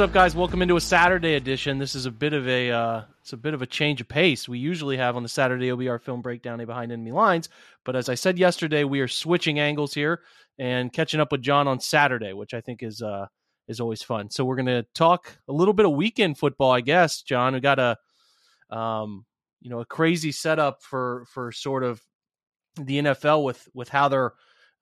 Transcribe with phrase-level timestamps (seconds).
[0.00, 0.34] What's up, guys?
[0.34, 1.76] Welcome into a Saturday edition.
[1.76, 4.48] This is a bit of a uh, it's a bit of a change of pace.
[4.48, 7.50] We usually have on the Saturday our film breakdown, a behind enemy lines.
[7.84, 10.22] But as I said yesterday, we are switching angles here
[10.58, 13.26] and catching up with John on Saturday, which I think is uh,
[13.68, 14.30] is always fun.
[14.30, 17.20] So we're going to talk a little bit of weekend football, I guess.
[17.20, 17.98] John, we got a
[18.74, 19.26] um,
[19.60, 22.00] you know a crazy setup for for sort of
[22.76, 24.32] the NFL with with how they're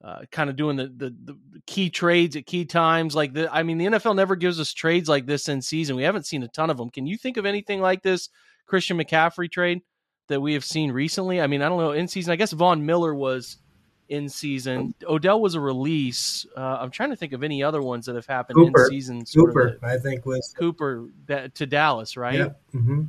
[0.03, 3.15] uh, kind of doing the, the, the key trades at key times.
[3.15, 5.95] Like the, I mean, the NFL never gives us trades like this in season.
[5.95, 6.89] We haven't seen a ton of them.
[6.89, 8.29] Can you think of anything like this
[8.65, 9.81] Christian McCaffrey trade
[10.27, 11.41] that we have seen recently?
[11.41, 12.31] I mean, I don't know in season.
[12.31, 13.57] I guess Von Miller was
[14.07, 14.93] in season.
[15.07, 16.45] Odell was a release.
[16.55, 18.85] Uh, I'm trying to think of any other ones that have happened Cooper.
[18.85, 19.23] in season.
[19.25, 22.39] Cooper, I think was Cooper that, to Dallas, right?
[22.39, 22.49] Yeah.
[22.73, 23.03] Mm-hmm.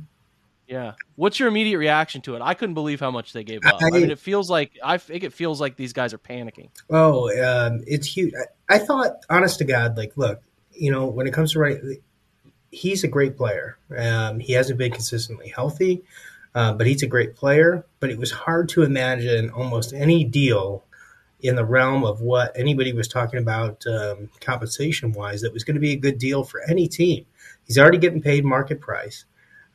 [0.71, 0.93] Yeah.
[1.15, 2.41] What's your immediate reaction to it?
[2.41, 3.83] I couldn't believe how much they gave up.
[3.83, 6.69] I, I mean, it feels like I think it feels like these guys are panicking.
[6.89, 8.33] Oh, um, it's huge.
[8.69, 11.77] I, I, thought, honest to God, like, look, you know, when it comes to right,
[12.71, 13.77] he's a great player.
[13.95, 16.03] Um, he hasn't been consistently healthy,
[16.55, 17.85] uh, but he's a great player.
[17.99, 20.85] But it was hard to imagine almost any deal
[21.41, 25.75] in the realm of what anybody was talking about um, compensation wise that was going
[25.75, 27.25] to be a good deal for any team.
[27.65, 29.25] He's already getting paid market price.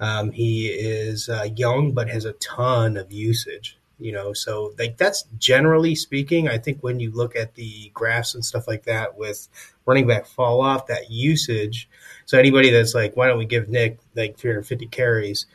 [0.00, 3.78] Um, he is uh, young, but has a ton of usage.
[3.98, 6.48] You know, so like that's generally speaking.
[6.48, 9.48] I think when you look at the graphs and stuff like that with
[9.86, 11.88] running back fall off, that usage.
[12.26, 15.46] So anybody that's like, why don't we give Nick like 350 carries?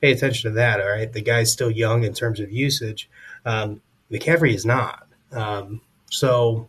[0.00, 0.80] Pay attention to that.
[0.80, 3.10] All right, the guy's still young in terms of usage.
[3.44, 5.08] Um, McCaffrey is not.
[5.32, 6.68] Um, so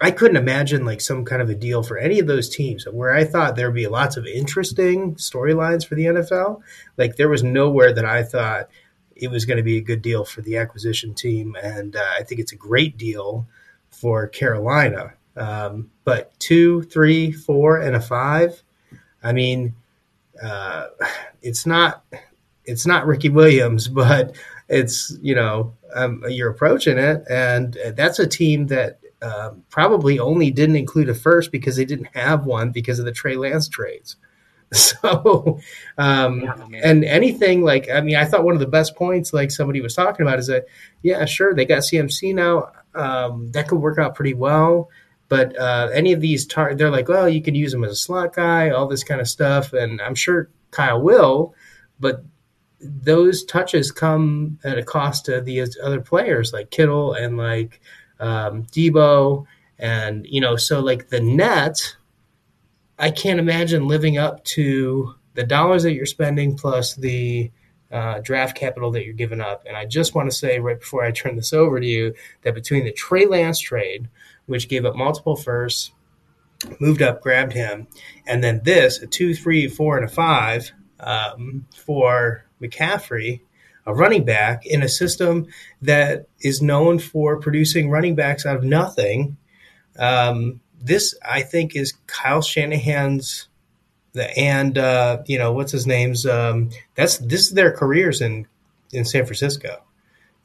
[0.00, 3.12] I couldn't imagine like some kind of a deal for any of those teams where
[3.12, 6.62] I thought there'd be lots of interesting storylines for the NFL.
[6.96, 8.68] Like there was nowhere that I thought
[9.16, 12.22] it was going to be a good deal for the acquisition team, and uh, I
[12.22, 13.46] think it's a great deal
[13.90, 15.14] for Carolina.
[15.36, 18.62] Um, but two, three, four, and a five.
[19.22, 19.74] I mean,
[20.40, 20.86] uh,
[21.42, 22.04] it's not
[22.64, 24.36] it's not Ricky Williams, but
[24.68, 30.50] it's you know um, you're approaching it, and that's a team that um, probably only
[30.50, 34.16] didn't include a first because they didn't have one because of the Trey Lance trades.
[34.70, 35.60] So,
[35.96, 39.50] um, yeah, and anything like, I mean, I thought one of the best points, like
[39.50, 40.66] somebody was talking about, is that,
[41.02, 42.70] yeah, sure, they got CMC now.
[42.94, 44.90] Um, that could work out pretty well.
[45.28, 47.96] But uh, any of these, tar- they're like, well, you could use him as a
[47.96, 49.72] slot guy, all this kind of stuff.
[49.72, 51.54] And I'm sure Kyle will,
[51.98, 52.22] but
[52.80, 57.80] those touches come at a cost to the other players like Kittle and like
[58.20, 59.46] um, Deebo,
[59.78, 61.96] and you know, so like the net,
[62.98, 67.50] I can't imagine living up to the dollars that you're spending plus the
[67.90, 69.64] uh, draft capital that you're giving up.
[69.66, 72.54] And I just want to say right before I turn this over to you that
[72.54, 74.08] between the Trey Lance trade,
[74.46, 75.92] which gave up multiple firsts,
[76.80, 77.86] moved up, grabbed him,
[78.26, 83.40] and then this a two, three, four, and a five um, for McCaffrey
[83.88, 85.46] a running back in a system
[85.80, 89.38] that is known for producing running backs out of nothing.
[89.98, 93.48] Um, this, I think, is Kyle Shanahan's
[94.36, 98.46] and uh, you know what's his name's um, that's this is their careers in
[98.92, 99.82] in San Francisco.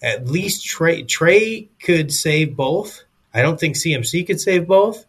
[0.01, 3.03] At least Trey Trey could save both.
[3.33, 5.05] I don't think CMC could save both,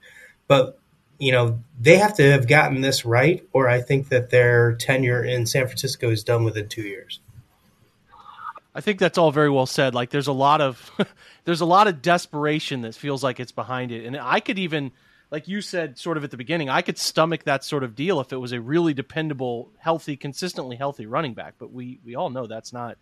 [0.48, 0.78] but
[1.18, 5.22] you know they have to have gotten this right, or I think that their tenure
[5.22, 7.20] in San Francisco is done within two years.
[8.74, 9.94] I think that's all very well said.
[9.94, 10.90] Like there's a lot of
[11.44, 14.04] there's a lot of desperation that feels like it's behind it.
[14.04, 14.92] And I could even
[15.30, 18.20] like you said sort of at the beginning, I could stomach that sort of deal
[18.20, 22.30] if it was a really dependable, healthy, consistently healthy running back, but we we all
[22.30, 22.98] know that's not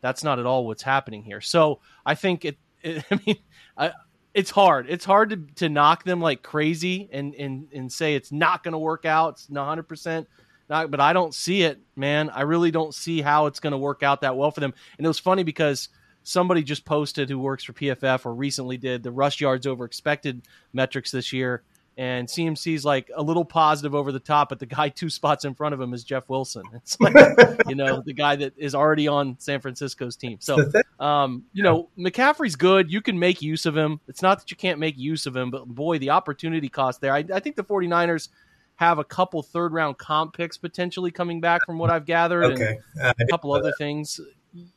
[0.00, 1.40] that's not at all what's happening here.
[1.40, 3.38] So, I think it, it I mean,
[3.76, 3.92] I,
[4.34, 4.86] it's hard.
[4.90, 8.72] It's hard to, to knock them like crazy and, and, and say it's not going
[8.72, 9.34] to work out.
[9.34, 10.26] It's not 100%
[10.68, 12.30] not, but I don't see it, man.
[12.30, 14.74] I really don't see how it's going to work out that well for them.
[14.98, 15.88] And it was funny because
[16.22, 20.42] somebody just posted who works for PFF or recently did the rush yards over expected
[20.72, 21.62] metrics this year.
[21.98, 25.54] And CMC's like a little positive over the top, but the guy two spots in
[25.54, 26.64] front of him is Jeff Wilson.
[26.74, 27.14] It's like,
[27.68, 30.38] you know, the guy that is already on San Francisco's team.
[30.40, 30.70] So,
[31.00, 32.92] um, you know, McCaffrey's good.
[32.92, 34.00] You can make use of him.
[34.08, 37.14] It's not that you can't make use of him, but boy, the opportunity cost there.
[37.14, 38.28] I, I think the 49ers–
[38.76, 42.78] have a couple third round comp picks potentially coming back from what I've gathered, okay.
[42.94, 43.78] and a couple other that.
[43.78, 44.20] things.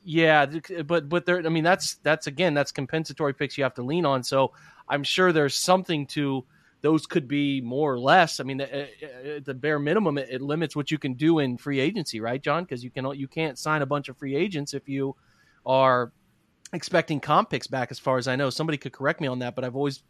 [0.03, 0.45] Yeah,
[0.85, 1.45] but but there.
[1.45, 4.23] I mean, that's that's again that's compensatory picks you have to lean on.
[4.23, 4.53] So
[4.87, 6.45] I'm sure there's something to
[6.81, 8.39] those could be more or less.
[8.39, 8.67] I mean, uh,
[9.03, 12.21] uh, at the bare minimum, it, it limits what you can do in free agency,
[12.21, 12.63] right, John?
[12.63, 15.15] Because you can you can't sign a bunch of free agents if you
[15.65, 16.13] are
[16.71, 17.91] expecting comp picks back.
[17.91, 20.03] As far as I know, somebody could correct me on that, but I've always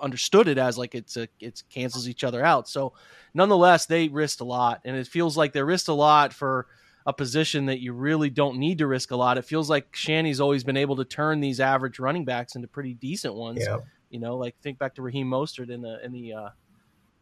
[0.00, 2.68] understood it as like it's a it cancels each other out.
[2.68, 2.94] So
[3.34, 6.66] nonetheless, they risked a lot, and it feels like they risked a lot for
[7.06, 9.38] a position that you really don't need to risk a lot.
[9.38, 12.94] It feels like Shanny's always been able to turn these average running backs into pretty
[12.94, 13.60] decent ones.
[13.66, 13.78] Yeah.
[14.10, 16.48] You know, like think back to Raheem Mostert in the in the uh,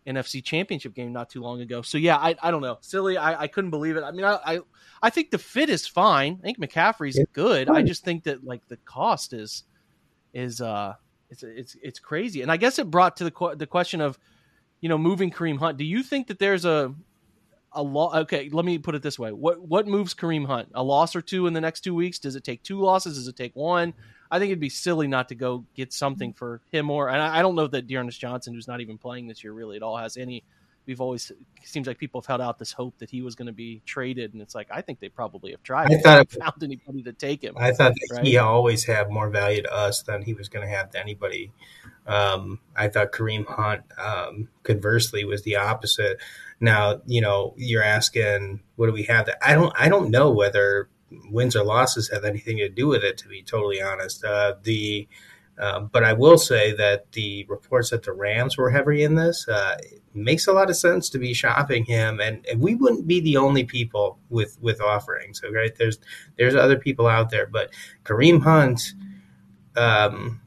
[0.07, 1.83] NFC Championship game not too long ago.
[1.83, 3.17] So yeah, I, I don't know, silly.
[3.17, 4.05] I, I couldn't believe it.
[4.05, 4.61] I mean, I, I,
[5.03, 6.39] I think the fit is fine.
[6.43, 7.69] I think McCaffrey's it's good.
[7.69, 7.77] Fine.
[7.77, 9.65] I just think that like the cost is
[10.33, 10.95] is uh
[11.31, 12.43] it's it's it's crazy.
[12.43, 14.19] And I guess it brought to the the question of
[14.81, 15.79] you know moving Kareem Hunt.
[15.79, 16.95] Do you think that there's a
[17.73, 18.17] a lot?
[18.23, 20.69] Okay, let me put it this way: what what moves Kareem Hunt?
[20.75, 22.19] A loss or two in the next two weeks?
[22.19, 23.17] Does it take two losses?
[23.17, 23.95] Does it take one?
[24.31, 27.09] I think it'd be silly not to go get something for him or.
[27.09, 29.77] And I, I don't know that D'Ernest Johnson, who's not even playing this year, really
[29.77, 30.43] at all has any.
[30.87, 31.33] We've always
[31.65, 34.33] seems like people have held out this hope that he was going to be traded,
[34.33, 35.93] and it's like I think they probably have tried.
[35.93, 37.55] I thought found anybody to take him.
[37.59, 38.25] I thought right?
[38.25, 41.51] he always had more value to us than he was going to have to anybody.
[42.07, 46.19] Um, I thought Kareem Hunt, um, conversely, was the opposite.
[46.61, 49.27] Now, you know, you're asking, what do we have?
[49.27, 50.89] That I don't, I don't know whether
[51.31, 53.19] wins or losses have anything to do with it.
[53.19, 55.09] To be totally honest, uh, the
[55.59, 59.49] uh, but I will say that the reports that the Rams were heavy in this
[59.49, 59.79] uh,
[60.13, 63.39] makes a lot of sense to be shopping him, and, and, we wouldn't be the
[63.39, 65.41] only people with with offerings.
[65.41, 65.99] So there's
[66.37, 67.71] there's other people out there, but
[68.05, 68.93] Kareem Hunt,
[69.77, 70.43] um,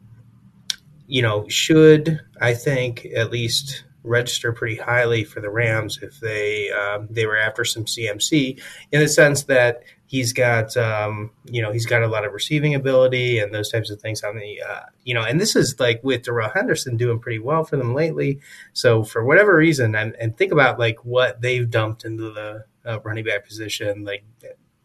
[1.08, 6.72] you know, should I think at least register pretty highly for the Rams if they
[6.72, 8.62] um, they were after some CMC
[8.92, 12.74] in the sense that he's got um, you know he's got a lot of receiving
[12.74, 16.04] ability and those types of things on the uh, you know and this is like
[16.04, 18.40] with Darrell Henderson doing pretty well for them lately.
[18.74, 23.00] So for whatever reason, and, and think about like what they've dumped into the uh,
[23.02, 24.24] running back position, like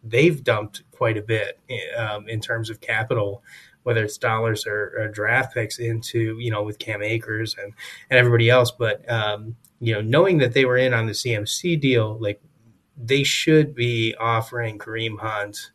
[0.03, 1.59] they've dumped quite a bit
[1.97, 3.43] um, in terms of capital
[3.85, 7.73] whether it's dollars or, or, draft picks into you know with Cam Akers and
[8.11, 8.71] and everybody else.
[8.71, 12.41] But um, you know, knowing that they were in on the CMC deal, like
[12.97, 15.73] they should be offering Kareem Hunt.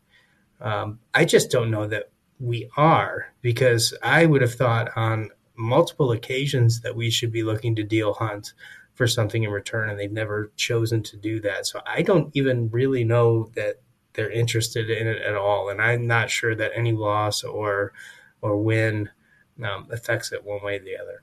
[0.60, 6.12] Um, I just don't know that we are because I would have thought on multiple
[6.12, 8.54] occasions that we should be looking to deal Hunt
[8.94, 11.66] for something in return, and they've never chosen to do that.
[11.66, 13.76] So I don't even really know that
[14.12, 15.68] they're interested in it at all.
[15.70, 17.92] And I'm not sure that any loss or
[18.42, 19.08] or win
[19.62, 21.22] um, affects it one way or the other.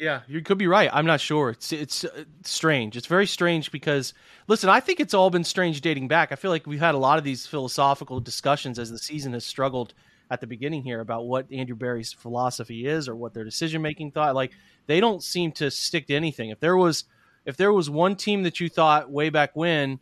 [0.00, 0.88] Yeah, you could be right.
[0.90, 1.50] I'm not sure.
[1.50, 2.96] It's it's uh, strange.
[2.96, 4.14] It's very strange because
[4.48, 6.32] listen, I think it's all been strange dating back.
[6.32, 9.44] I feel like we've had a lot of these philosophical discussions as the season has
[9.44, 9.92] struggled
[10.30, 14.12] at the beginning here about what Andrew Berry's philosophy is or what their decision making
[14.12, 14.34] thought.
[14.34, 14.52] Like
[14.86, 16.48] they don't seem to stick to anything.
[16.48, 17.04] If there was
[17.44, 19.98] if there was one team that you thought way back when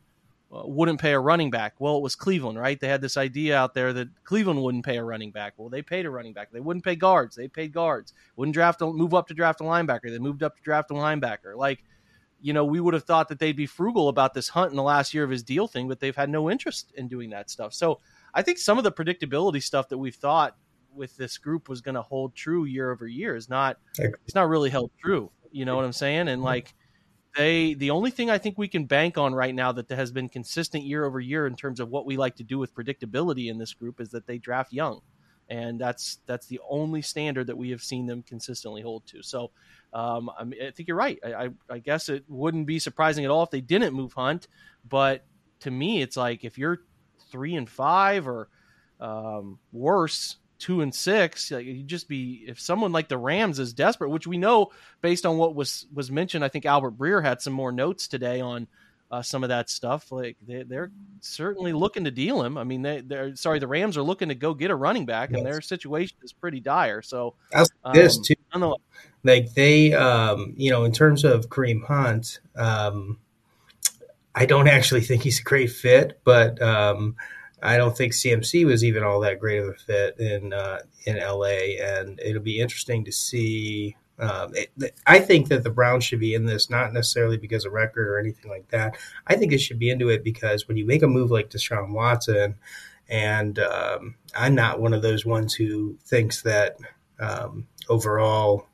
[0.50, 1.74] Uh, wouldn't pay a running back.
[1.78, 2.80] Well, it was Cleveland, right?
[2.80, 5.52] They had this idea out there that Cleveland wouldn't pay a running back.
[5.58, 6.50] Well, they paid a running back.
[6.50, 7.36] They wouldn't pay guards.
[7.36, 8.14] They paid guards.
[8.36, 10.10] Wouldn't draft a, move up to draft a linebacker.
[10.10, 11.54] They moved up to draft a linebacker.
[11.54, 11.84] Like,
[12.40, 14.82] you know, we would have thought that they'd be frugal about this Hunt in the
[14.82, 17.74] last year of his deal thing, but they've had no interest in doing that stuff.
[17.74, 18.00] So
[18.32, 20.56] I think some of the predictability stuff that we've thought
[20.94, 23.76] with this group was going to hold true year over year is not.
[24.24, 25.30] It's not really held true.
[25.50, 26.28] You know what I'm saying?
[26.28, 26.74] And like
[27.38, 30.28] they the only thing I think we can bank on right now that has been
[30.28, 33.58] consistent year over year in terms of what we like to do with predictability in
[33.58, 35.00] this group is that they draft young,
[35.48, 39.22] and that's that's the only standard that we have seen them consistently hold to.
[39.22, 39.52] So
[39.92, 41.18] um, I, mean, I, think you're right.
[41.24, 44.48] I, I, I guess it wouldn't be surprising at all if they didn't move Hunt,
[44.88, 45.24] but
[45.60, 46.80] to me, it's like if you're
[47.30, 48.48] three and five or
[49.00, 54.10] um, worse, two and six, you just be if someone like the Rams is desperate,
[54.10, 56.44] which we know based on what was was mentioned.
[56.44, 58.66] I think Albert Breer had some more notes today on
[59.10, 60.12] uh, some of that stuff.
[60.12, 62.58] Like they, are certainly looking to deal him.
[62.58, 65.30] I mean, they, they're sorry, the Rams are looking to go get a running back,
[65.30, 65.44] and yes.
[65.44, 67.02] their situation is pretty dire.
[67.02, 67.34] So
[67.84, 68.34] um, this too,
[69.24, 73.18] like they, um, you know, in terms of Kareem Hunt, um,
[74.34, 77.16] I don't actually think he's a great fit, but um,
[77.62, 81.18] I don't think CMC was even all that great of a fit in uh, in
[81.18, 83.96] LA, and it'll be interesting to see.
[84.20, 87.72] Um, it, I think that the Browns should be in this not necessarily because of
[87.72, 88.96] record or anything like that.
[89.28, 91.92] I think it should be into it because when you make a move like Deshaun
[91.92, 92.56] Watson,
[93.08, 96.76] and um, I'm not one of those ones who thinks that
[97.20, 98.66] um, overall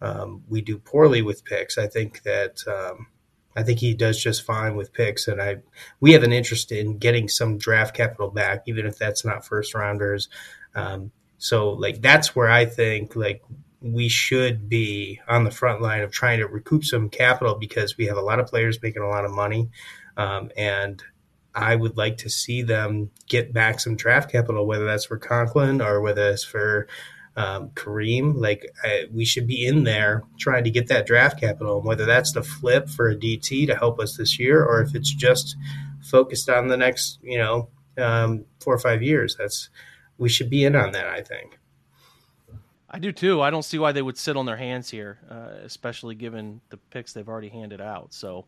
[0.00, 1.76] um, we do poorly with picks.
[1.76, 3.08] I think that um,
[3.58, 5.56] I think he does just fine with picks, and I
[5.98, 9.74] we have an interest in getting some draft capital back, even if that's not first
[9.74, 10.28] rounders.
[10.76, 13.42] Um, so like that's where I think like
[13.80, 18.06] we should be on the front line of trying to recoup some capital because we
[18.06, 19.70] have a lot of players making a lot of money,
[20.16, 21.02] um, and
[21.52, 25.82] I would like to see them get back some draft capital, whether that's for Conklin
[25.82, 26.86] or whether it's for
[27.36, 31.78] um, Kareem, like I, we should be in there trying to get that draft capital.
[31.78, 34.94] And whether that's the flip for a DT to help us this year, or if
[34.94, 35.56] it's just
[36.02, 39.70] focused on the next, you know, um, four or five years, that's
[40.18, 41.06] we should be in on that.
[41.06, 41.58] I think.
[42.90, 43.42] I do too.
[43.42, 46.78] I don't see why they would sit on their hands here, uh, especially given the
[46.78, 48.14] picks they've already handed out.
[48.14, 48.46] So,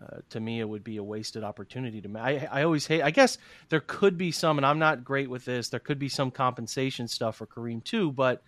[0.00, 2.00] uh, to me, it would be a wasted opportunity.
[2.00, 3.02] To me, I, I always hate.
[3.02, 5.68] I guess there could be some, and I'm not great with this.
[5.68, 8.42] There could be some compensation stuff for Kareem too, but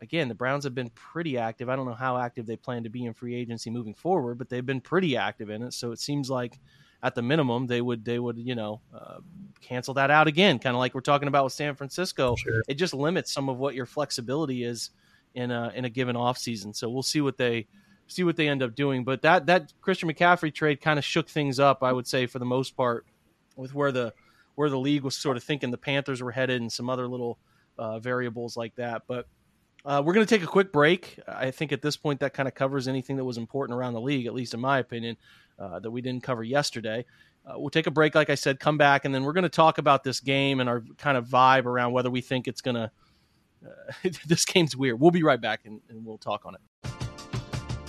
[0.00, 1.68] again, the Browns have been pretty active.
[1.68, 4.48] I don't know how active they plan to be in free agency moving forward, but
[4.48, 5.72] they've been pretty active in it.
[5.72, 6.58] So it seems like
[7.02, 9.18] at the minimum they would they would you know uh,
[9.60, 12.62] cancel that out again kind of like we're talking about with San Francisco sure.
[12.68, 14.90] it just limits some of what your flexibility is
[15.34, 17.66] in a in a given off season so we'll see what they
[18.08, 21.28] see what they end up doing but that that Christian McCaffrey trade kind of shook
[21.28, 23.06] things up I would say for the most part
[23.56, 24.12] with where the
[24.54, 27.38] where the league was sort of thinking the Panthers were headed and some other little
[27.78, 29.26] uh, variables like that but
[29.86, 31.16] uh, we're going to take a quick break.
[31.28, 34.00] I think at this point that kind of covers anything that was important around the
[34.00, 35.16] league, at least in my opinion
[35.60, 37.04] uh, that we didn't cover yesterday.
[37.46, 39.48] Uh, we'll take a break, like I said, come back, and then we're going to
[39.48, 42.74] talk about this game and our kind of vibe around whether we think it's going
[42.74, 42.90] to.
[43.64, 44.98] Uh, this game's weird.
[44.98, 46.95] We'll be right back and, and we'll talk on it.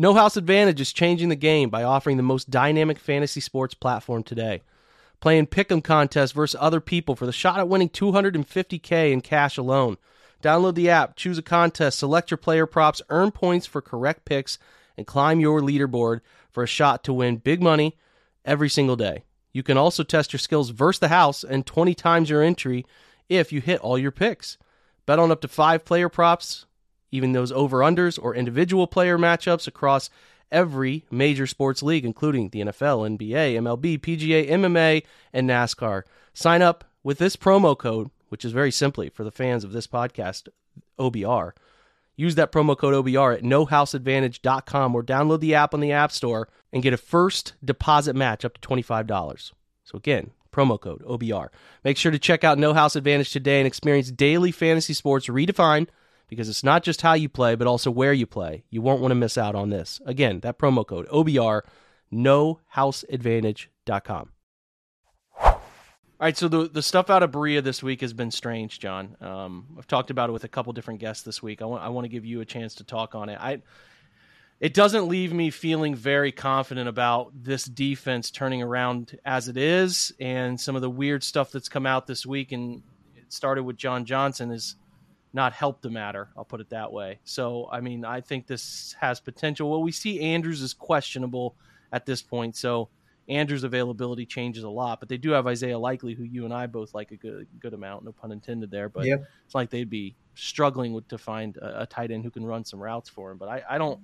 [0.00, 4.22] No House Advantage is changing the game by offering the most dynamic fantasy sports platform
[4.22, 4.62] today.
[5.18, 9.96] Playing pick'em contests versus other people for the shot at winning 250k in cash alone.
[10.40, 14.56] Download the app, choose a contest, select your player props, earn points for correct picks,
[14.96, 16.20] and climb your leaderboard
[16.52, 17.96] for a shot to win big money
[18.44, 19.24] every single day.
[19.52, 22.86] You can also test your skills versus the house and 20 times your entry
[23.28, 24.58] if you hit all your picks.
[25.06, 26.66] Bet on up to five player props
[27.10, 30.10] even those over unders or individual player matchups across
[30.50, 36.02] every major sports league, including the NFL, NBA, MLB, PGA, MMA, and NASCAR.
[36.32, 39.86] Sign up with this promo code, which is very simply for the fans of this
[39.86, 40.48] podcast,
[40.98, 41.52] OBR.
[42.16, 46.48] Use that promo code OBR at nohouseadvantage.com or download the app on the App Store
[46.72, 49.52] and get a first deposit match up to $25.
[49.84, 51.48] So again, promo code OBR.
[51.84, 55.88] Make sure to check out No House Advantage today and experience daily fantasy sports redefined
[56.28, 58.64] because it's not just how you play, but also where you play.
[58.70, 60.00] You won't want to miss out on this.
[60.06, 61.62] Again, that promo code OBR,
[62.12, 64.30] nohouseadvantage.com.
[66.20, 69.16] All right, so the the stuff out of Berea this week has been strange, John.
[69.20, 71.62] Um, I've talked about it with a couple different guests this week.
[71.62, 73.38] I want I want to give you a chance to talk on it.
[73.40, 73.62] I
[74.58, 80.12] it doesn't leave me feeling very confident about this defense turning around as it is,
[80.18, 82.50] and some of the weird stuff that's come out this week.
[82.50, 82.82] And
[83.14, 84.74] it started with John Johnson is
[85.32, 86.28] not help the matter.
[86.36, 87.20] I'll put it that way.
[87.24, 89.70] So, I mean, I think this has potential.
[89.70, 91.56] Well, we see Andrews is questionable
[91.92, 92.88] at this point, so
[93.28, 95.00] Andrews' availability changes a lot.
[95.00, 97.74] But they do have Isaiah Likely, who you and I both like a good good
[97.74, 98.04] amount.
[98.04, 98.88] No pun intended there.
[98.88, 99.24] But yep.
[99.44, 102.64] it's like they'd be struggling with, to find a, a, tight end who can run
[102.64, 103.38] some routes for him.
[103.38, 104.00] But I, I don't.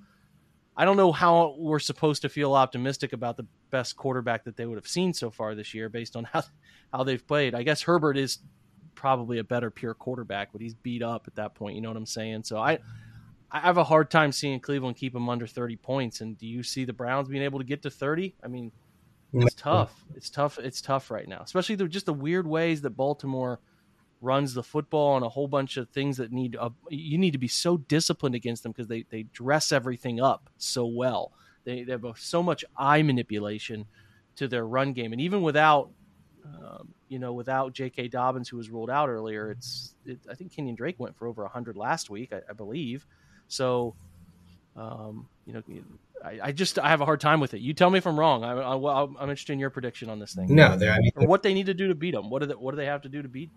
[0.77, 4.67] I don't know how we're supposed to feel optimistic about the best quarterback that they
[4.67, 6.43] would have seen so far this year based on how
[6.93, 7.55] how they've played.
[7.55, 8.39] I guess Herbert is
[8.95, 11.77] probably a better pure quarterback, but he's beat up at that point.
[11.77, 12.45] You know what I'm saying?
[12.45, 12.79] So I
[13.51, 16.21] I have a hard time seeing Cleveland keep him under 30 points.
[16.21, 18.35] And do you see the Browns being able to get to 30?
[18.43, 18.73] I mean,
[19.33, 20.05] it's tough.
[20.17, 20.59] It's tough.
[20.59, 23.61] It's tough right now, especially the, just the weird ways that Baltimore
[24.21, 27.39] runs the football and a whole bunch of things that need uh, you need to
[27.39, 31.33] be so disciplined against them because they they dress everything up so well.
[31.65, 33.87] They, they have so much eye manipulation
[34.37, 35.91] to their run game, and even without
[36.45, 38.09] um, you know without J.K.
[38.09, 41.47] Dobbins who was ruled out earlier, it's it, I think Kenyan Drake went for over
[41.47, 43.07] hundred last week, I, I believe.
[43.49, 43.95] So
[44.77, 45.63] um, you know,
[46.25, 47.61] I, I, just I have a hard time with it.
[47.61, 48.45] You tell me if I'm wrong.
[48.45, 50.53] I, am interested in your prediction on this thing.
[50.55, 52.31] No, I mean, or what they need to do to beat them.
[52.31, 53.51] What do they, what do they have to do to beat?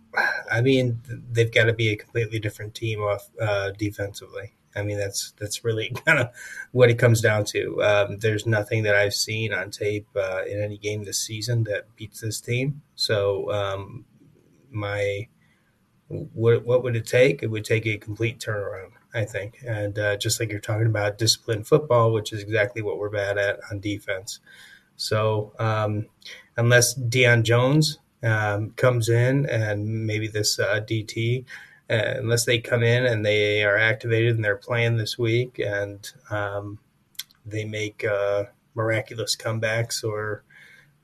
[0.51, 1.01] I mean,
[1.31, 4.53] they've got to be a completely different team off uh, defensively.
[4.77, 6.29] I mean, that's that's really kind of
[6.71, 7.81] what it comes down to.
[7.83, 11.95] Um, there's nothing that I've seen on tape uh, in any game this season that
[11.95, 12.81] beats this team.
[12.95, 14.05] So um,
[14.69, 15.27] my
[16.07, 17.43] what what would it take?
[17.43, 18.91] It would take a complete turnaround.
[19.13, 19.63] I think.
[19.65, 23.37] And uh, just like you're talking about disciplined football, which is exactly what we're bad
[23.37, 24.39] at on defense.
[24.95, 26.07] So um,
[26.57, 31.45] unless Deion Jones um, comes in and maybe this uh, DT,
[31.89, 36.11] uh, unless they come in and they are activated and they're playing this week and
[36.29, 36.79] um,
[37.45, 38.43] they make uh,
[38.75, 40.43] miraculous comebacks or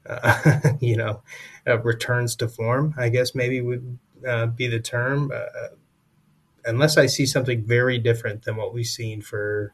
[0.07, 1.21] uh, you know
[1.67, 3.97] uh, returns to form, I guess maybe would
[4.55, 5.31] be the term
[6.65, 9.73] unless I see something very different than what we've seen for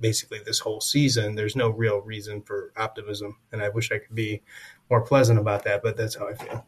[0.00, 3.38] basically this whole season, there's no real reason for optimism.
[3.52, 4.42] And I wish I could be
[4.90, 6.66] more pleasant about that, but that's how I feel.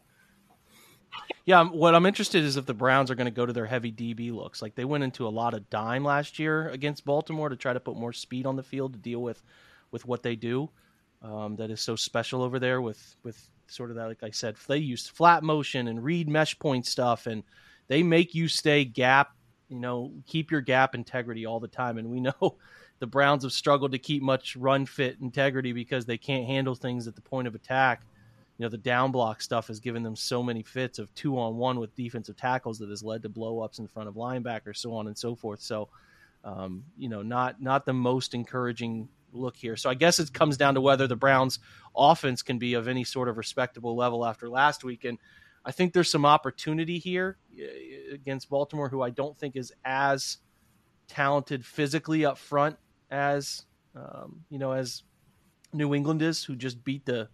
[1.45, 3.91] Yeah, what I'm interested is if the Browns are going to go to their heavy
[3.91, 4.61] DB looks.
[4.61, 7.79] Like they went into a lot of dime last year against Baltimore to try to
[7.79, 9.41] put more speed on the field to deal with
[9.91, 10.69] with what they do.
[11.21, 14.07] Um, that is so special over there with with sort of that.
[14.07, 17.43] Like I said, they use flat motion and read mesh point stuff and
[17.87, 19.35] they make you stay gap,
[19.69, 21.97] you know, keep your gap integrity all the time.
[21.97, 22.55] And we know
[22.99, 27.07] the Browns have struggled to keep much run fit integrity because they can't handle things
[27.07, 28.03] at the point of attack.
[28.61, 31.57] You know, the down block stuff has given them so many fits of two on
[31.57, 34.93] one with defensive tackles that has led to blow ups in front of linebackers, so
[34.93, 35.61] on and so forth.
[35.61, 35.89] So,
[36.43, 39.75] um, you know, not not the most encouraging look here.
[39.75, 41.57] So I guess it comes down to whether the Browns
[41.95, 45.05] offense can be of any sort of respectable level after last week.
[45.05, 45.17] And
[45.65, 50.37] I think there's some opportunity here uh, against Baltimore, who I don't think is as
[51.07, 52.77] talented physically up front
[53.09, 55.01] as um, you know as
[55.73, 57.27] New England is, who just beat the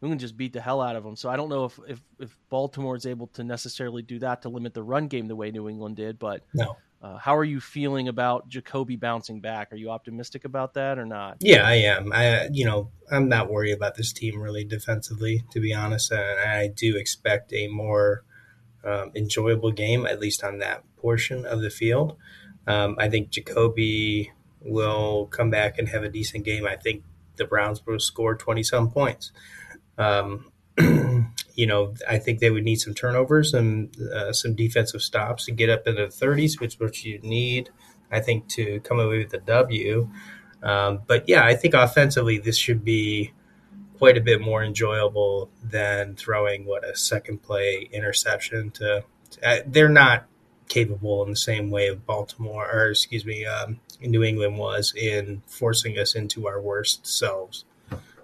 [0.00, 1.16] New England just beat the hell out of them.
[1.16, 4.48] So I don't know if if, if Baltimore is able to necessarily do that to
[4.48, 6.76] limit the run game the way New England did, but no.
[7.02, 9.72] Uh, how are you feeling about Jacoby bouncing back?
[9.72, 11.38] Are you optimistic about that or not?
[11.40, 12.12] Yeah, I am.
[12.12, 16.12] I, you know, I'm not worried about this team really defensively, to be honest.
[16.12, 18.22] And I do expect a more
[18.84, 22.18] um, enjoyable game, at least on that portion of the field.
[22.66, 26.66] Um, I think Jacoby will come back and have a decent game.
[26.66, 27.02] I think
[27.36, 29.32] the Browns will score 20 some points.
[30.00, 30.50] Um,
[31.54, 35.52] you know, I think they would need some turnovers and uh, some defensive stops to
[35.52, 37.70] get up into the 30s, which what you need,
[38.10, 40.08] I think, to come away with a W.
[40.62, 43.32] Um, but yeah, I think offensively, this should be
[43.98, 49.04] quite a bit more enjoyable than throwing what a second play interception to.
[49.42, 50.26] Uh, they're not
[50.68, 55.42] capable in the same way of Baltimore, or excuse me, um, New England was in
[55.46, 57.64] forcing us into our worst selves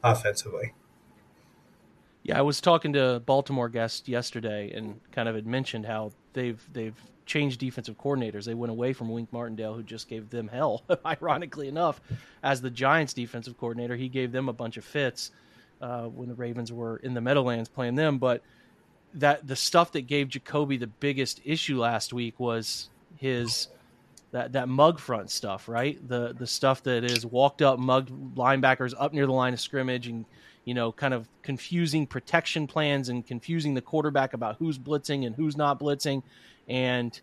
[0.02, 0.72] offensively.
[2.26, 6.60] Yeah, I was talking to Baltimore guest yesterday and kind of had mentioned how they've
[6.72, 8.44] they've changed defensive coordinators.
[8.44, 10.82] They went away from Wink Martindale, who just gave them hell.
[11.06, 12.00] Ironically enough,
[12.42, 15.30] as the Giants' defensive coordinator, he gave them a bunch of fits
[15.80, 18.18] uh, when the Ravens were in the Meadowlands playing them.
[18.18, 18.42] But
[19.14, 23.68] that the stuff that gave Jacoby the biggest issue last week was his
[24.32, 25.96] that that mug front stuff, right?
[26.08, 30.08] The the stuff that is walked up mug linebackers up near the line of scrimmage
[30.08, 30.24] and
[30.66, 35.34] you know, kind of confusing protection plans and confusing the quarterback about who's blitzing and
[35.34, 36.22] who's not blitzing.
[36.68, 37.18] And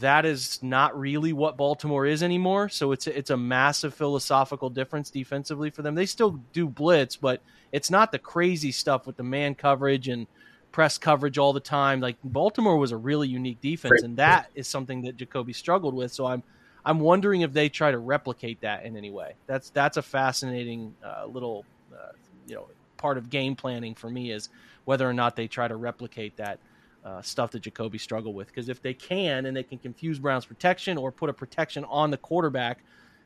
[0.00, 2.68] that is not really what Baltimore is anymore.
[2.70, 5.94] So it's a, it's a massive philosophical difference defensively for them.
[5.94, 7.42] They still do blitz, but
[7.72, 10.26] it's not the crazy stuff with the man coverage and
[10.72, 12.00] press coverage all the time.
[12.00, 16.10] Like Baltimore was a really unique defense, and that is something that Jacoby struggled with.
[16.10, 16.42] So I'm
[16.86, 19.34] I'm wondering if they try to replicate that in any way.
[19.46, 22.12] That's that's a fascinating uh, little uh,
[22.46, 24.48] you know part of game planning for me is
[24.84, 26.58] whether or not they try to replicate that
[27.04, 28.48] uh, stuff that Jacoby struggled with.
[28.48, 32.10] Because if they can and they can confuse Brown's protection or put a protection on
[32.10, 32.78] the quarterback,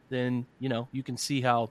[0.09, 1.71] then you know you can see how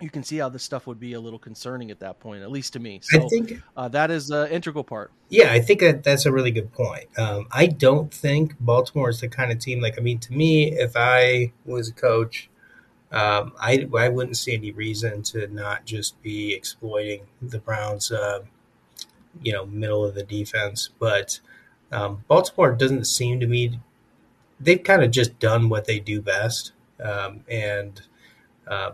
[0.00, 2.50] you can see how this stuff would be a little concerning at that point, at
[2.50, 3.00] least to me.
[3.02, 5.12] So I think uh, that is an integral part.
[5.28, 7.06] Yeah, I think that that's a really good point.
[7.18, 9.98] Um, I don't think Baltimore is the kind of team like.
[9.98, 12.48] I mean, to me, if I was a coach,
[13.12, 18.40] um, I I wouldn't see any reason to not just be exploiting the Browns, uh,
[19.42, 20.90] you know, middle of the defense.
[20.98, 21.40] But
[21.92, 23.80] um, Baltimore doesn't seem to me.
[24.60, 28.02] They've kind of just done what they do best, um, and.
[28.68, 28.92] Uh,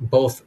[0.00, 0.42] both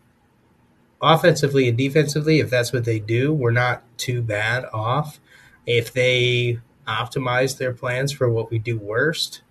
[1.01, 5.19] offensively and defensively, if that's what they do, we're not too bad off.
[5.65, 9.41] If they optimize their plans for what we do worst,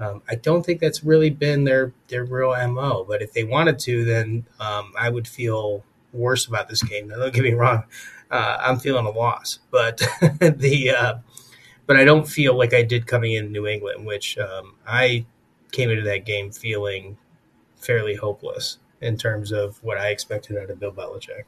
[0.00, 3.04] um, I don't think that's really been their their real mo.
[3.06, 7.08] But if they wanted to, then um, I would feel worse about this game.
[7.08, 7.84] Now, don't get me wrong,
[8.30, 9.98] uh, I'm feeling a loss, but
[10.40, 11.14] the uh,
[11.86, 15.26] but I don't feel like I did coming in New England, which um, I
[15.70, 17.18] came into that game feeling
[17.76, 21.44] fairly hopeless in terms of what I expected out of Bill Belichick.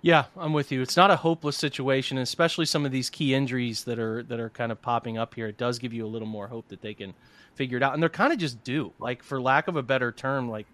[0.00, 0.80] Yeah, I'm with you.
[0.80, 4.50] It's not a hopeless situation, especially some of these key injuries that are that are
[4.50, 5.48] kind of popping up here.
[5.48, 7.14] It does give you a little more hope that they can
[7.54, 8.92] figure it out, and they're kind of just due.
[9.00, 10.66] Like for lack of a better term, like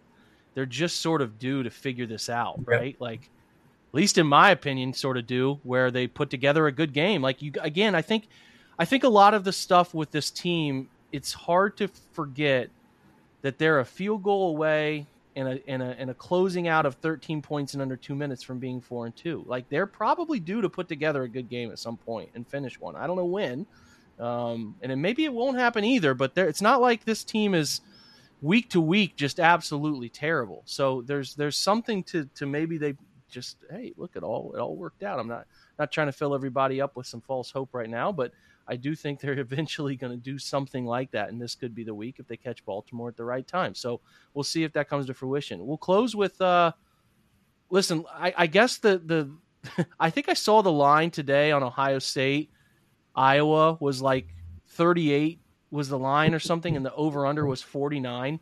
[0.54, 2.96] they're just sort of due to figure this out, right?
[3.00, 6.92] Like at least in my opinion, sort of do where they put together a good
[6.92, 7.22] game.
[7.22, 8.28] Like you again, I think
[8.78, 12.68] I think a lot of the stuff with this team, it's hard to forget
[13.40, 15.06] that they're a field goal away
[15.36, 18.42] and a, and a and a closing out of 13 points in under two minutes
[18.42, 19.44] from being four and two.
[19.46, 22.78] Like they're probably due to put together a good game at some point and finish
[22.78, 22.96] one.
[22.96, 23.66] I don't know when,
[24.18, 26.14] um, and maybe it won't happen either.
[26.14, 27.80] But it's not like this team is
[28.42, 30.62] week to week just absolutely terrible.
[30.66, 32.94] So there's there's something to to maybe they
[33.28, 35.18] just hey look it all it all worked out.
[35.18, 35.46] I'm not
[35.78, 38.32] not trying to fill everybody up with some false hope right now, but
[38.66, 41.84] I do think they're eventually going to do something like that, and this could be
[41.84, 43.74] the week if they catch Baltimore at the right time.
[43.74, 44.00] So
[44.32, 45.66] we'll see if that comes to fruition.
[45.66, 46.40] We'll close with.
[46.40, 46.72] Uh,
[47.70, 51.98] listen, I, I guess the the I think I saw the line today on Ohio
[51.98, 52.50] State,
[53.14, 54.28] Iowa was like
[54.68, 58.40] 38 was the line or something, and the over under was 49.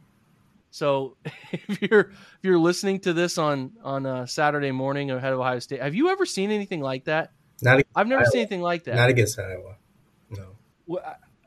[0.71, 1.17] So
[1.53, 5.59] if you're if you're listening to this on on a Saturday morning ahead of Ohio
[5.59, 7.33] State, have you ever seen anything like that?
[7.63, 8.31] Not I've never Iowa.
[8.31, 8.97] seen anything like that.
[8.97, 9.77] Not against Iowa.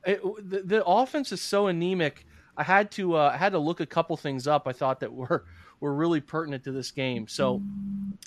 [0.06, 2.26] It, the, the offense is so anemic.
[2.58, 4.67] I had to uh, I had to look a couple things up.
[4.67, 5.45] I thought that were
[5.80, 7.28] were really pertinent to this game.
[7.28, 7.62] So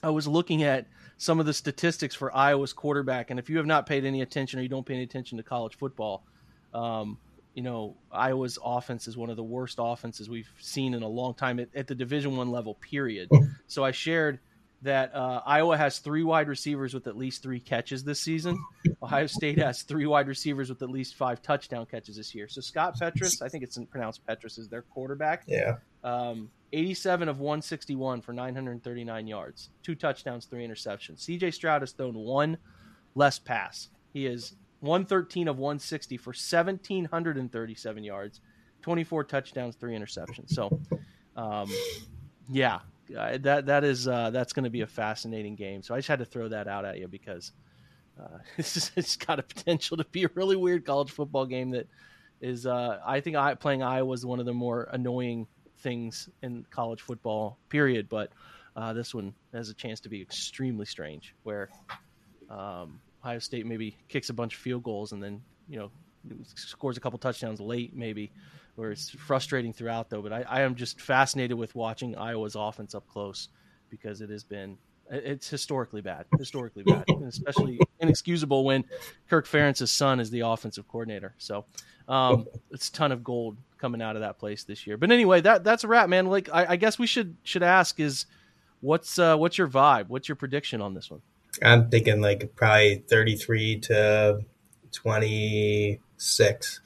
[0.03, 3.67] I was looking at some of the statistics for Iowa's quarterback, and if you have
[3.67, 6.25] not paid any attention or you don't pay any attention to college football,
[6.75, 7.19] um,
[7.55, 11.35] you know Iowa's offense is one of the worst offenses we've seen in a long
[11.35, 12.75] time at, at the Division One level.
[12.75, 13.31] Period.
[13.67, 14.41] so I shared
[14.83, 18.57] that uh, Iowa has three wide receivers with at least three catches this season.
[19.03, 22.47] Ohio State has three wide receivers with at least five touchdown catches this year.
[22.49, 25.45] So Scott Petras, I think it's pronounced Petras, is their quarterback.
[25.47, 25.79] Yeah.
[26.05, 31.27] Um, 87 of 161 for 939 yards, two touchdowns, three interceptions.
[31.27, 32.59] CJ Stroud has thrown one
[33.15, 33.89] less pass.
[34.13, 38.41] He is 113 of 160 for 1,737 yards,
[38.83, 40.51] 24 touchdowns, three interceptions.
[40.51, 40.81] So,
[41.37, 41.69] um,
[42.49, 42.81] yeah,
[43.17, 45.83] uh, that that is uh, that's going to be a fascinating game.
[45.83, 47.53] So I just had to throw that out at you because
[48.21, 51.89] uh, it's, it's got a potential to be a really weird college football game that
[52.41, 52.67] is.
[52.67, 55.47] Uh, I think I, playing Iowa is one of the more annoying
[55.79, 57.59] things in college football.
[57.69, 58.09] Period.
[58.09, 58.33] But
[58.77, 61.69] uh, this one has a chance to be extremely strange, where
[62.51, 65.91] um, Ohio State maybe kicks a bunch of field goals and then you know
[66.55, 68.31] scores a couple touchdowns late, maybe,
[68.79, 70.23] where it's frustrating throughout though.
[70.23, 73.49] But I, I am just fascinated with watching Iowa's offense up close
[73.91, 74.79] because it has been
[75.11, 78.85] it's historically bad, historically bad, and especially inexcusable when
[79.29, 81.35] Kirk Ferentz's son is the offensive coordinator.
[81.39, 81.65] So
[82.09, 84.97] um, it's a ton of gold coming out of that place this year.
[84.97, 86.27] But anyway, that that's a wrap, man.
[86.27, 88.27] Like I, I guess we should should ask is
[88.81, 90.09] what's uh, what's your vibe?
[90.09, 91.23] What's your prediction on this one?
[91.63, 94.45] I'm thinking like probably 33 to
[94.93, 96.81] 26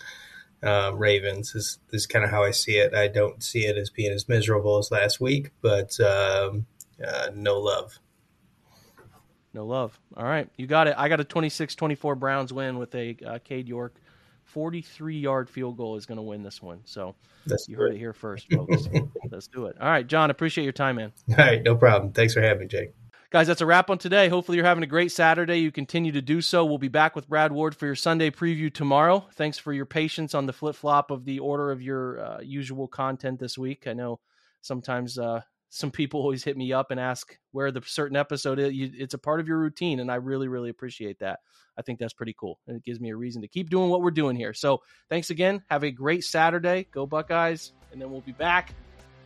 [0.63, 2.95] uh, Ravens is, is kind of how I see it.
[2.95, 6.67] I don't see it as being as miserable as last week, but um,
[7.07, 7.99] uh, no love.
[9.55, 9.99] No love.
[10.17, 10.49] All right.
[10.57, 10.95] You got it.
[10.97, 13.95] I got a 26 24 Browns win with a uh, Cade York
[14.45, 16.81] 43 yard field goal is going to win this one.
[16.85, 17.15] So
[17.47, 17.97] Let's you heard it.
[17.97, 18.89] it here first, folks.
[19.31, 19.77] Let's do it.
[19.81, 21.13] All right, John, appreciate your time, man.
[21.31, 22.13] All right, no problem.
[22.13, 22.93] Thanks for having me, Jake.
[23.33, 24.29] Guys, that's a wrap on today.
[24.29, 25.57] Hopefully, you're having a great Saturday.
[25.57, 26.67] You continue to do so.
[26.67, 29.27] We'll be back with Brad Ward for your Sunday preview tomorrow.
[29.37, 32.89] Thanks for your patience on the flip flop of the order of your uh, usual
[32.89, 33.87] content this week.
[33.87, 34.21] I know
[34.61, 35.41] sometimes uh,
[35.71, 38.71] some people always hit me up and ask where the certain episode is.
[38.75, 41.41] It's a part of your routine, and I really, really appreciate that.
[41.79, 44.03] I think that's pretty cool, and it gives me a reason to keep doing what
[44.03, 44.53] we're doing here.
[44.53, 45.63] So, thanks again.
[45.71, 46.87] Have a great Saturday.
[46.93, 48.75] Go Buckeyes, and then we'll be back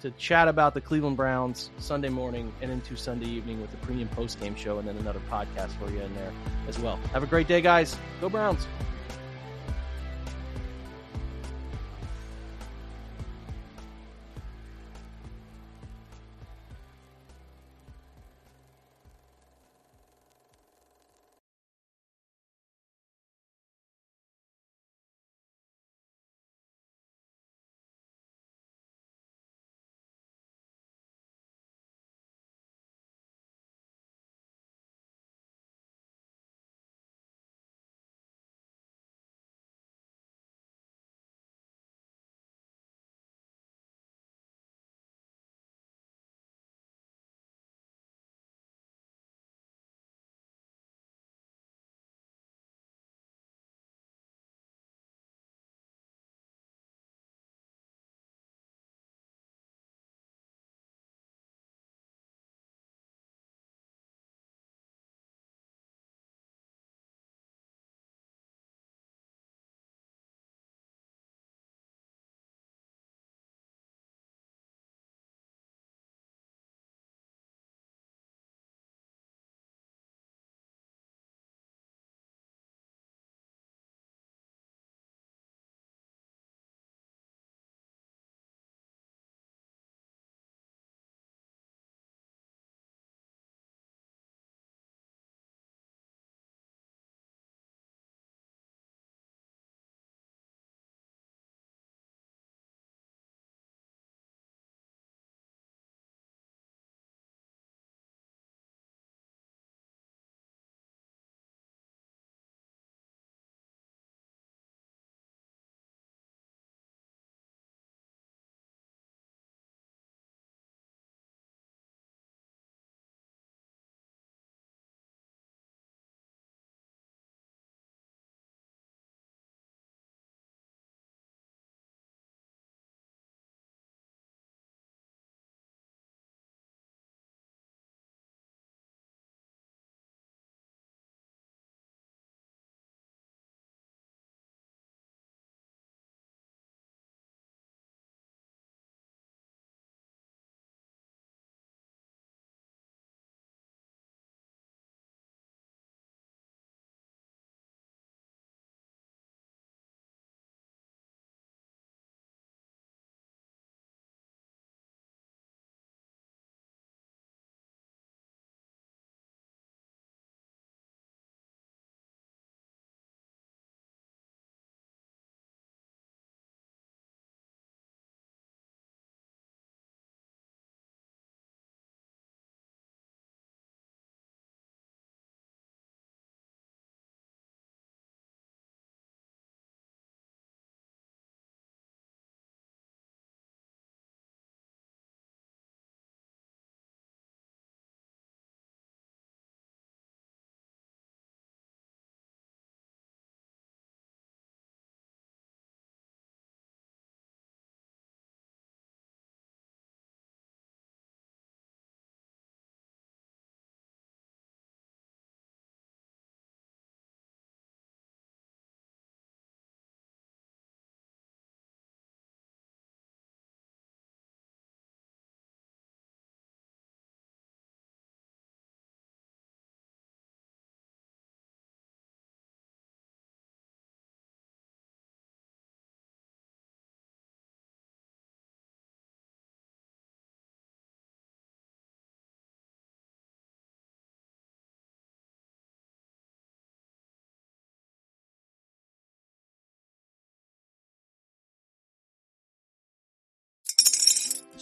[0.00, 4.08] to chat about the Cleveland Browns Sunday morning and into Sunday evening with the premium
[4.08, 6.32] post game show, and then another podcast for you in there
[6.68, 6.96] as well.
[7.12, 7.96] Have a great day, guys.
[8.20, 8.66] Go Browns.